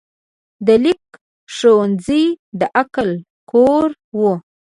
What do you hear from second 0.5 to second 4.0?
د لیک ښوونځی د عقل کور